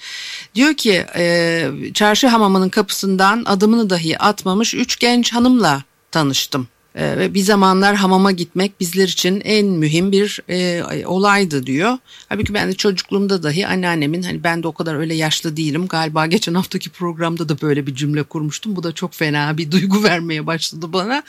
diyor 0.55 0.75
ki 0.75 1.07
e, 1.17 1.69
çarşı 1.95 2.26
hamamının 2.26 2.69
kapısından 2.69 3.43
adımını 3.47 3.91
dahi 3.91 4.19
atmamış 4.19 4.75
üç 4.75 4.99
genç 4.99 5.33
hanımla 5.33 5.83
tanıştım. 6.11 6.69
E, 6.95 7.19
ve 7.19 7.35
bir 7.35 7.41
zamanlar 7.41 7.97
hamama 7.97 8.33
gitmek 8.33 8.81
bizler 8.81 9.09
için 9.09 9.41
en 9.45 9.67
mühim 9.67 10.13
bir 10.13 10.41
e, 10.49 10.83
olaydı 11.07 11.67
diyor. 11.67 11.99
Halbuki 12.29 12.55
ben 12.55 12.69
de 12.69 12.75
çocukluğumda 12.75 13.43
dahi 13.43 13.67
anneannemin 13.67 14.23
hani 14.23 14.45
ben 14.45 14.63
de 14.63 14.69
o 14.69 14.73
kadar 14.73 14.95
öyle 14.95 15.15
yaşlı 15.15 15.57
değilim 15.57 15.87
galiba 15.87 16.27
geçen 16.27 16.55
haftaki 16.55 16.91
programda 16.91 17.49
da 17.49 17.61
böyle 17.61 17.87
bir 17.87 17.95
cümle 17.95 18.23
kurmuştum. 18.23 18.77
Bu 18.77 18.83
da 18.83 18.93
çok 18.93 19.15
fena 19.15 19.59
bir 19.59 19.71
duygu 19.71 20.03
vermeye 20.05 20.47
başladı 20.47 20.93
bana. 20.93 21.23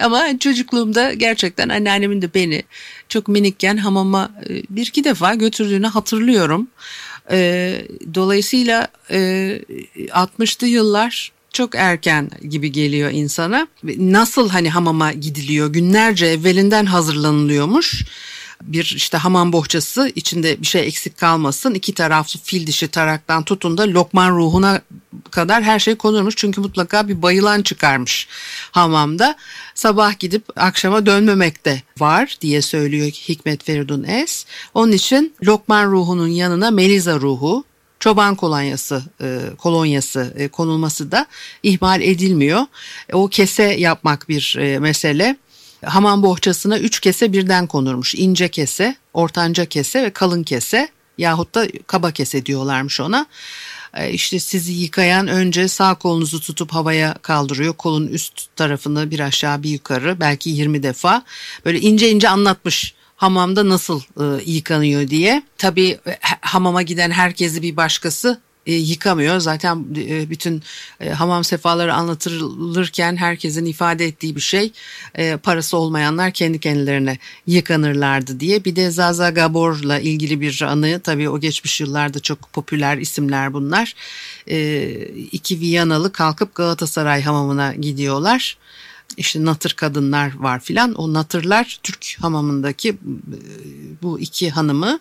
Ama 0.00 0.38
çocukluğumda 0.38 1.12
gerçekten 1.12 1.68
anneannemin 1.68 2.22
de 2.22 2.34
beni 2.34 2.62
çok 3.08 3.28
minikken 3.28 3.76
hamama 3.76 4.30
e, 4.48 4.62
bir 4.70 4.86
iki 4.86 5.04
defa 5.04 5.34
götürdüğünü 5.34 5.86
hatırlıyorum. 5.86 6.68
E, 7.30 7.82
dolayısıyla 8.14 8.88
60'lı 9.10 10.66
e, 10.66 10.70
yıllar 10.70 11.32
çok 11.58 11.74
erken 11.74 12.30
gibi 12.48 12.72
geliyor 12.72 13.10
insana. 13.10 13.68
Nasıl 13.98 14.48
hani 14.48 14.70
hamama 14.70 15.12
gidiliyor 15.12 15.72
günlerce 15.72 16.26
evvelinden 16.26 16.86
hazırlanılıyormuş 16.86 18.04
bir 18.62 18.92
işte 18.96 19.18
hamam 19.18 19.52
bohçası 19.52 20.12
içinde 20.14 20.60
bir 20.60 20.66
şey 20.66 20.86
eksik 20.86 21.18
kalmasın. 21.18 21.74
iki 21.74 21.94
taraflı 21.94 22.40
fil 22.40 22.66
dişi 22.66 22.88
taraktan 22.88 23.42
tutun 23.42 23.78
da 23.78 23.82
lokman 23.82 24.36
ruhuna 24.36 24.80
kadar 25.30 25.62
her 25.62 25.78
şey 25.78 25.94
konurmuş. 25.94 26.36
Çünkü 26.36 26.60
mutlaka 26.60 27.08
bir 27.08 27.22
bayılan 27.22 27.62
çıkarmış 27.62 28.28
hamamda. 28.70 29.36
Sabah 29.74 30.18
gidip 30.18 30.44
akşama 30.56 31.06
dönmemekte 31.06 31.82
var 31.98 32.36
diye 32.40 32.62
söylüyor 32.62 33.06
Hikmet 33.06 33.64
Feridun 33.64 34.04
Es. 34.04 34.46
Onun 34.74 34.92
için 34.92 35.34
lokman 35.46 35.90
ruhunun 35.90 36.28
yanına 36.28 36.70
meliza 36.70 37.20
ruhu 37.20 37.64
çoban 38.00 38.34
kolonyası 38.34 39.02
e, 39.20 39.40
kolonyası 39.58 40.34
e, 40.36 40.48
konulması 40.48 41.12
da 41.12 41.26
ihmal 41.62 42.00
edilmiyor. 42.00 42.60
E, 43.08 43.14
o 43.14 43.28
kese 43.28 43.64
yapmak 43.64 44.28
bir 44.28 44.56
mesele 44.78 45.36
hamam 45.84 46.22
bohçasına 46.22 46.78
üç 46.78 47.00
kese 47.00 47.32
birden 47.32 47.66
konurmuş. 47.66 48.14
İnce 48.14 48.48
kese, 48.48 48.96
ortanca 49.14 49.64
kese 49.64 50.02
ve 50.02 50.10
kalın 50.10 50.42
kese 50.42 50.88
yahut 51.18 51.54
da 51.54 51.66
kaba 51.86 52.10
kese 52.10 52.46
diyorlarmış 52.46 53.00
ona. 53.00 53.26
İşte 54.10 54.40
sizi 54.40 54.72
yıkayan 54.72 55.28
önce 55.28 55.68
sağ 55.68 55.94
kolunuzu 55.94 56.40
tutup 56.40 56.72
havaya 56.72 57.14
kaldırıyor. 57.14 57.74
Kolun 57.74 58.06
üst 58.06 58.56
tarafını 58.56 59.10
bir 59.10 59.20
aşağı 59.20 59.62
bir 59.62 59.70
yukarı 59.70 60.20
belki 60.20 60.50
20 60.50 60.82
defa. 60.82 61.22
Böyle 61.64 61.80
ince 61.80 62.10
ince 62.10 62.28
anlatmış 62.28 62.94
hamamda 63.18 63.68
nasıl 63.68 64.00
e, 64.00 64.24
yıkanıyor 64.46 65.08
diye. 65.08 65.42
Tabii 65.58 65.98
e, 66.06 66.18
hamama 66.40 66.82
giden 66.82 67.10
herkesi 67.10 67.62
bir 67.62 67.76
başkası 67.76 68.40
e, 68.66 68.74
yıkamıyor. 68.74 69.40
Zaten 69.40 69.86
e, 69.96 70.30
bütün 70.30 70.62
e, 71.00 71.10
hamam 71.10 71.44
sefaları 71.44 71.94
anlatılırken 71.94 73.16
herkesin 73.16 73.64
ifade 73.64 74.06
ettiği 74.06 74.36
bir 74.36 74.40
şey 74.40 74.72
e, 75.14 75.36
parası 75.36 75.76
olmayanlar 75.76 76.32
kendi 76.32 76.60
kendilerine 76.60 77.18
yıkanırlardı 77.46 78.40
diye. 78.40 78.64
Bir 78.64 78.76
de 78.76 78.90
Zaza 78.90 79.30
Gabor'la 79.30 79.98
ilgili 79.98 80.40
bir 80.40 80.62
anı 80.62 81.00
tabii 81.00 81.28
o 81.28 81.40
geçmiş 81.40 81.80
yıllarda 81.80 82.20
çok 82.20 82.52
popüler 82.52 82.98
isimler 82.98 83.52
bunlar. 83.52 83.94
E, 84.50 84.90
iki 85.32 85.60
Viyanalı 85.60 86.12
kalkıp 86.12 86.54
Galatasaray 86.54 87.22
hamamına 87.22 87.74
gidiyorlar 87.74 88.58
işte 89.18 89.44
natır 89.44 89.70
kadınlar 89.70 90.34
var 90.38 90.60
filan. 90.60 90.94
O 90.94 91.12
natırlar 91.12 91.80
Türk 91.82 92.16
hamamındaki 92.20 92.88
e, 92.88 92.96
bu 94.02 94.20
iki 94.20 94.50
hanımı 94.50 95.00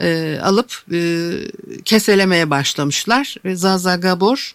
e, 0.00 0.38
alıp 0.42 0.84
e, 0.92 1.30
keselemeye 1.84 2.50
başlamışlar. 2.50 3.36
Ve 3.44 3.56
Zaza 3.56 3.96
Gabor 3.96 4.54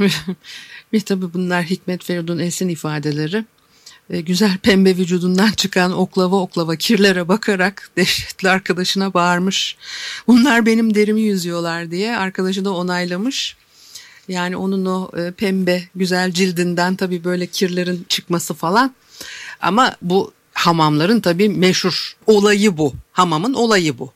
ve 0.92 1.00
tabi 1.00 1.34
bunlar 1.34 1.64
Hikmet 1.64 2.04
Feridun 2.04 2.38
Esin 2.38 2.68
ifadeleri. 2.68 3.44
E, 4.10 4.20
güzel 4.20 4.58
pembe 4.58 4.96
vücudundan 4.96 5.50
çıkan 5.50 5.92
oklava 5.92 6.36
oklava 6.36 6.76
kirlere 6.76 7.28
bakarak 7.28 7.90
dehşetli 7.96 8.48
arkadaşına 8.48 9.14
bağırmış. 9.14 9.76
Bunlar 10.26 10.66
benim 10.66 10.94
derimi 10.94 11.20
yüzüyorlar 11.20 11.90
diye 11.90 12.16
arkadaşı 12.16 12.64
da 12.64 12.74
onaylamış. 12.74 13.56
Yani 14.28 14.56
onun 14.56 14.84
o 14.84 15.10
e, 15.18 15.30
pembe 15.30 15.82
güzel 15.94 16.32
cildinden 16.32 16.96
tabii 16.96 17.24
böyle 17.24 17.46
kirlerin 17.46 18.06
çıkması 18.08 18.54
falan. 18.54 18.94
Ama 19.60 19.96
bu 20.02 20.32
hamamların 20.52 21.20
tabii 21.20 21.48
meşhur 21.48 22.16
olayı 22.26 22.76
bu. 22.76 22.94
Hamamın 23.12 23.54
olayı 23.54 23.98
bu. 23.98 24.12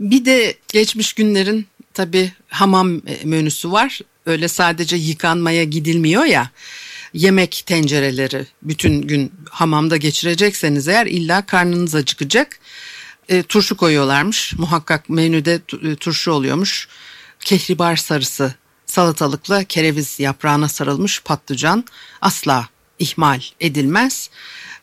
Bir 0.00 0.24
de 0.24 0.56
geçmiş 0.68 1.12
günlerin 1.12 1.66
tabii 1.94 2.32
hamam 2.48 2.96
e, 2.96 3.24
menüsü 3.24 3.72
var. 3.72 4.00
Öyle 4.26 4.48
sadece 4.48 4.96
yıkanmaya 4.96 5.64
gidilmiyor 5.64 6.24
ya. 6.24 6.50
Yemek 7.14 7.62
tencereleri 7.66 8.46
bütün 8.62 9.02
gün 9.02 9.32
hamamda 9.50 9.96
geçirecekseniz 9.96 10.88
eğer 10.88 11.06
illa 11.06 11.46
karnınız 11.46 11.94
acıkacak. 11.94 12.58
E, 13.28 13.42
turşu 13.42 13.76
koyuyorlarmış. 13.76 14.54
Muhakkak 14.58 15.08
menüde 15.08 15.60
e, 15.82 15.94
turşu 15.96 16.32
oluyormuş. 16.32 16.88
Kehribar 17.40 17.96
sarısı 17.96 18.54
salatalıkla 18.92 19.64
kereviz 19.64 20.20
yaprağına 20.20 20.68
sarılmış 20.68 21.22
patlıcan 21.22 21.84
asla 22.20 22.68
ihmal 22.98 23.40
edilmez. 23.60 24.30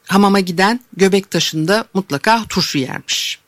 Hamama 0.08 0.40
giden 0.40 0.80
göbek 0.98 1.32
taşında 1.32 1.86
mutlaka 1.94 2.46
turşu 2.50 2.78
yermiş. 2.78 3.40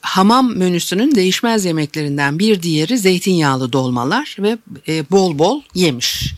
Hamam 0.00 0.56
menüsünün 0.56 1.14
değişmez 1.14 1.64
yemeklerinden 1.64 2.38
bir 2.38 2.62
diğeri 2.62 2.98
zeytinyağlı 2.98 3.72
dolmalar 3.72 4.36
ve 4.38 4.58
e, 4.88 5.10
bol 5.10 5.38
bol 5.38 5.62
yemiş. 5.74 6.34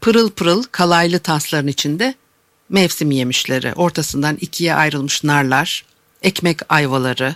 Pırıl 0.00 0.30
pırıl 0.30 0.62
kalaylı 0.62 1.18
tasların 1.18 1.68
içinde 1.68 2.14
mevsim 2.68 3.10
yemişleri, 3.10 3.72
ortasından 3.74 4.36
ikiye 4.40 4.74
ayrılmış 4.74 5.24
narlar, 5.24 5.84
ekmek 6.22 6.58
ayvaları, 6.72 7.34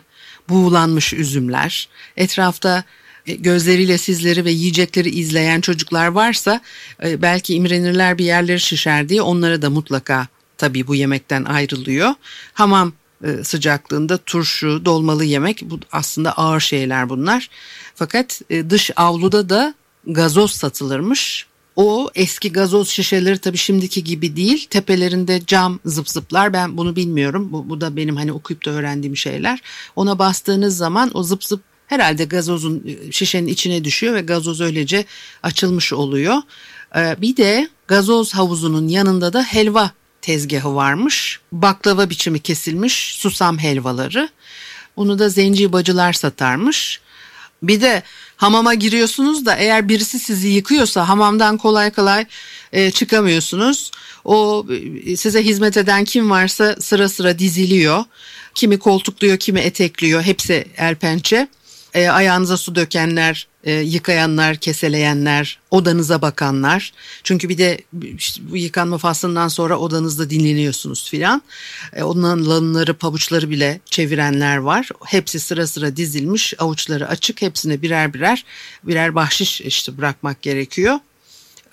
buğulanmış 0.49 1.13
üzümler, 1.13 1.89
etrafta 2.17 2.85
gözleriyle 3.27 3.99
sizleri 3.99 4.45
ve 4.45 4.51
yiyecekleri 4.51 5.11
izleyen 5.11 5.61
çocuklar 5.61 6.07
varsa 6.07 6.61
e, 7.05 7.23
belki 7.23 7.55
imrenirler 7.55 8.19
bir 8.19 8.25
yerleri 8.25 8.61
şişer 8.61 9.09
diye 9.09 9.23
onlara 9.23 9.62
da 9.62 9.71
mutlaka 9.71 10.27
tabii 10.59 10.87
bu 10.87 10.95
yemekten 10.95 11.45
ayrılıyor. 11.45 12.11
Hamam 12.53 12.93
e, 13.25 13.45
sıcaklığında 13.45 14.17
turşu, 14.17 14.85
dolmalı 14.85 15.25
yemek 15.25 15.62
bu 15.62 15.81
aslında 15.93 16.33
ağır 16.33 16.61
şeyler 16.61 17.09
bunlar. 17.09 17.51
Fakat 17.95 18.41
dış 18.71 18.91
avluda 18.97 19.49
da 19.49 19.75
gazoz 20.07 20.51
satılırmış. 20.51 21.47
O 21.77 22.11
eski 22.15 22.53
gazoz 22.53 22.89
şişeleri 22.89 23.39
tabii 23.39 23.57
şimdiki 23.57 24.05
gibi 24.05 24.37
değil. 24.37 24.67
Tepelerinde 24.71 25.41
cam 25.47 25.81
zıp 25.85 26.09
zıplar. 26.09 26.53
Ben 26.53 26.77
bunu 26.77 26.97
bilmiyorum. 26.97 27.49
Bu, 27.53 27.69
bu 27.69 27.81
da 27.81 27.97
benim 27.97 28.17
hani 28.17 28.33
okuyup 28.33 28.67
da 28.67 28.71
öğrendiğim 28.71 29.17
şeyler. 29.17 29.61
Ona 29.97 30.19
bastığınız 30.19 30.77
zaman 30.77 31.11
o 31.15 31.23
zıp 31.23 31.45
zıp 31.45 31.61
herhalde 31.87 32.25
gazozun 32.25 32.85
e, 32.87 33.12
şişenin 33.12 33.46
içine 33.46 33.85
düşüyor 33.85 34.14
ve 34.14 34.20
gazoz 34.20 34.61
öylece 34.61 35.05
açılmış 35.42 35.92
oluyor. 35.92 36.37
Ee, 36.96 37.16
bir 37.20 37.37
de 37.37 37.68
gazoz 37.88 38.35
havuzunun 38.35 38.88
yanında 38.88 39.33
da 39.33 39.42
helva 39.42 39.90
tezgahı 40.22 40.75
varmış. 40.75 41.40
Baklava 41.53 42.11
biçimi 42.11 42.40
kesilmiş 42.40 43.14
susam 43.18 43.59
helvaları. 43.59 44.29
Bunu 44.96 45.18
da 45.18 45.29
zenci 45.29 45.72
bacılar 45.72 46.12
satarmış. 46.12 47.01
Bir 47.62 47.81
de 47.81 48.03
hamama 48.37 48.75
giriyorsunuz 48.75 49.46
da 49.46 49.57
eğer 49.57 49.88
birisi 49.88 50.18
sizi 50.18 50.49
yıkıyorsa 50.49 51.09
hamamdan 51.09 51.59
kolay 51.59 51.90
kolay 51.90 52.27
e, 52.72 52.90
çıkamıyorsunuz. 52.90 53.90
O 54.25 54.66
e, 55.07 55.16
size 55.16 55.44
hizmet 55.44 55.77
eden 55.77 56.05
kim 56.05 56.31
varsa 56.31 56.77
sıra 56.81 57.09
sıra 57.09 57.38
diziliyor. 57.38 58.05
Kimi 58.55 58.79
koltukluyor, 58.79 59.37
kimi 59.37 59.61
etekliyor. 59.61 60.22
Hepsi 60.22 60.64
el 60.77 60.94
pençe 60.94 61.49
e, 61.97 62.09
ayağınıza 62.09 62.57
su 62.57 62.75
dökenler, 62.75 63.49
e, 63.65 63.73
yıkayanlar, 63.73 64.57
keseleyenler, 64.57 65.59
odanıza 65.71 66.23
bakanlar. 66.23 66.93
Çünkü 67.23 67.49
bir 67.49 67.59
de 67.59 67.79
işte 68.19 68.43
bu 68.51 68.57
yıkanma 68.57 68.99
faslından 68.99 69.49
sonra 69.49 69.79
odanızda 69.79 70.31
dinleniyorsunuz 70.31 71.11
filan. 71.11 71.43
E, 71.93 72.03
onların 72.03 72.51
lanları, 72.51 72.95
pabuçları 72.95 73.51
bile 73.51 73.81
çevirenler 73.85 74.57
var. 74.57 74.89
Hepsi 75.05 75.41
sıra 75.41 75.67
sıra 75.67 75.97
dizilmiş, 75.97 76.55
avuçları 76.59 77.09
açık. 77.09 77.43
Hepsine 77.43 77.83
birer 77.83 78.15
birer 78.15 78.45
birer 78.85 79.15
bahşiş 79.15 79.61
işte 79.61 79.99
bırakmak 79.99 80.43
gerekiyor. 80.43 80.99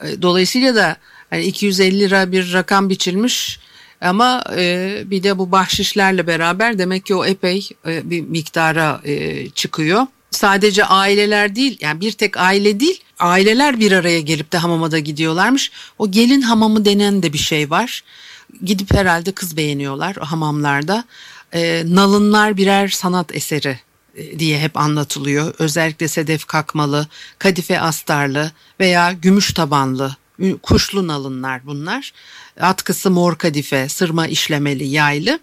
E, 0.03 0.21
dolayısıyla 0.21 0.75
da 0.75 0.97
hani 1.29 1.43
250 1.43 1.99
lira 1.99 2.31
bir 2.31 2.53
rakam 2.53 2.89
biçilmiş. 2.89 3.59
Ama 4.03 4.43
e, 4.55 5.03
bir 5.05 5.23
de 5.23 5.37
bu 5.37 5.51
bahşişlerle 5.51 6.27
beraber 6.27 6.77
demek 6.77 7.05
ki 7.05 7.15
o 7.15 7.25
epey 7.25 7.69
e, 7.87 8.09
bir 8.09 8.21
miktara 8.21 9.01
e, 9.03 9.49
çıkıyor. 9.49 10.07
Sadece 10.31 10.85
aileler 10.85 11.55
değil 11.55 11.77
yani 11.81 12.01
bir 12.01 12.11
tek 12.11 12.37
aile 12.37 12.79
değil 12.79 13.01
aileler 13.19 13.79
bir 13.79 13.91
araya 13.91 14.19
gelip 14.19 14.51
de 14.51 14.57
hamama 14.57 14.91
da 14.91 14.99
gidiyorlarmış. 14.99 15.71
O 15.99 16.11
gelin 16.11 16.41
hamamı 16.41 16.85
denen 16.85 17.23
de 17.23 17.33
bir 17.33 17.37
şey 17.37 17.69
var. 17.69 18.03
Gidip 18.63 18.93
herhalde 18.93 19.31
kız 19.31 19.57
beğeniyorlar 19.57 20.15
o 20.15 20.25
hamamlarda. 20.25 21.03
E, 21.53 21.83
nalınlar 21.85 22.57
birer 22.57 22.87
sanat 22.87 23.35
eseri 23.35 23.79
e, 24.15 24.39
diye 24.39 24.59
hep 24.59 24.77
anlatılıyor. 24.77 25.53
Özellikle 25.59 26.07
sedef 26.07 26.45
kakmalı, 26.45 27.07
kadife 27.39 27.79
astarlı 27.79 28.51
veya 28.79 29.11
gümüş 29.11 29.53
tabanlı 29.53 30.15
kuşlu 30.63 31.07
nalınlar 31.07 31.65
bunlar. 31.65 32.13
Atkısı 32.59 33.11
mor 33.11 33.35
kadife, 33.35 33.89
sırma 33.89 34.27
işlemeli, 34.27 34.87
yaylı. 34.87 35.39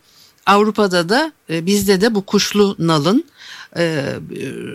Avrupa'da 0.46 1.08
da 1.08 1.32
e, 1.50 1.66
bizde 1.66 2.00
de 2.00 2.14
bu 2.14 2.26
kuşlu 2.26 2.76
nalın 2.78 3.24
e, 3.76 4.14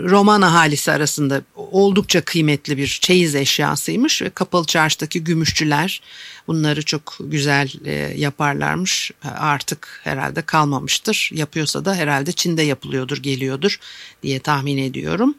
Roman 0.09 0.41
ahalisi 0.41 0.91
arasında 0.91 1.41
oldukça 1.55 2.21
kıymetli 2.21 2.77
bir 2.77 2.99
çeyiz 3.01 3.35
eşyasıymış 3.35 4.21
ve 4.21 4.29
kapalı 4.29 4.65
çarşıdaki 4.65 5.23
gümüşçüler 5.23 6.01
bunları 6.47 6.85
çok 6.85 7.17
güzel 7.19 7.71
e, 7.85 7.91
yaparlarmış. 8.17 9.11
Artık 9.37 10.01
herhalde 10.03 10.41
kalmamıştır. 10.41 11.29
Yapıyorsa 11.33 11.85
da 11.85 11.95
herhalde 11.95 12.31
Çin'de 12.31 12.61
yapılıyordur, 12.61 13.17
geliyordur 13.17 13.79
diye 14.23 14.39
tahmin 14.39 14.77
ediyorum. 14.77 15.35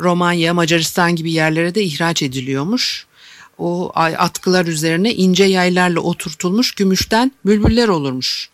Romanya, 0.00 0.54
Macaristan 0.54 1.16
gibi 1.16 1.32
yerlere 1.32 1.74
de 1.74 1.82
ihraç 1.82 2.22
ediliyormuş 2.22 3.06
o 3.58 3.92
atkılar 3.94 4.66
üzerine 4.66 5.14
ince 5.14 5.44
yaylarla 5.44 6.00
oturtulmuş 6.00 6.72
gümüşten 6.72 7.32
bülbüller 7.46 7.88
olurmuş 7.88 8.48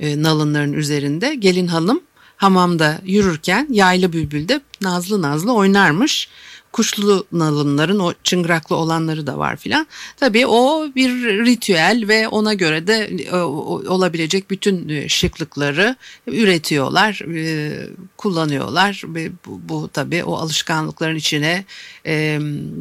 e, 0.00 0.22
nalınların 0.22 0.72
üzerinde. 0.72 1.34
Gelin 1.34 1.66
hanım 1.66 2.00
hamamda 2.36 3.00
yürürken 3.04 3.66
yaylı 3.70 4.12
bülbülde 4.12 4.60
nazlı 4.80 5.22
nazlı 5.22 5.52
oynarmış 5.52 6.28
kuşlu 6.76 7.26
nalınların 7.32 7.98
o 7.98 8.12
çıngıraklı 8.24 8.76
olanları 8.76 9.26
da 9.26 9.38
var 9.38 9.56
filan. 9.56 9.86
Tabii 10.16 10.46
o 10.46 10.88
bir 10.96 11.10
ritüel 11.46 12.04
ve 12.08 12.28
ona 12.28 12.54
göre 12.54 12.86
de 12.86 13.10
e, 13.32 13.36
olabilecek 13.36 14.50
bütün 14.50 14.88
e, 14.88 15.08
şıklıkları 15.08 15.96
üretiyorlar, 16.26 17.20
e, 17.34 17.72
kullanıyorlar. 18.16 19.02
Bu, 19.46 19.58
bu 19.68 19.88
tabii 19.88 20.24
o 20.24 20.34
alışkanlıkların 20.34 21.16
içine 21.16 21.64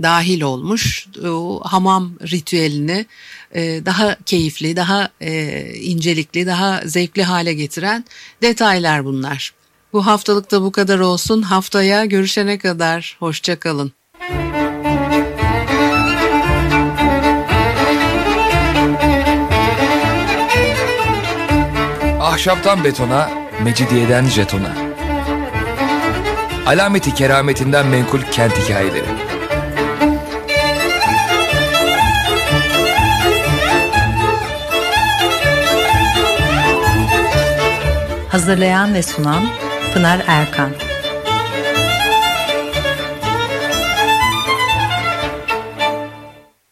dahil 0.03 0.41
olmuş. 0.41 1.07
O 1.25 1.61
hamam 1.63 2.13
ritüelini 2.31 3.05
daha 3.85 4.17
keyifli, 4.25 4.75
daha 4.75 5.09
incelikli, 5.81 6.47
daha 6.47 6.81
zevkli 6.85 7.23
hale 7.23 7.53
getiren 7.53 8.05
detaylar 8.41 9.05
bunlar. 9.05 9.53
Bu 9.93 10.05
haftalıkta 10.05 10.61
bu 10.61 10.71
kadar 10.71 10.99
olsun. 10.99 11.41
Haftaya 11.41 12.05
görüşene 12.05 12.57
kadar 12.57 13.15
hoşçakalın. 13.19 13.91
Ahşaptan 22.21 22.83
betona, 22.83 23.29
mecidiyeden 23.63 24.25
jetona. 24.25 24.73
Alameti 26.65 27.13
kerametinden 27.13 27.87
menkul 27.87 28.21
kent 28.31 28.53
hikayeleri. 28.57 29.05
Hazırlayan 38.29 38.93
ve 38.93 39.03
sunan 39.03 39.43
Pınar 39.95 40.23
Erkan 40.27 40.69